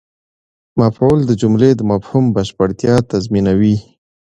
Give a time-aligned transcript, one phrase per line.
[0.81, 3.75] مفعول د جملې د مفهوم بشپړتیا تضمینوي.